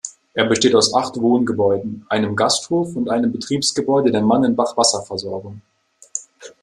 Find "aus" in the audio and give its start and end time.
0.73-0.95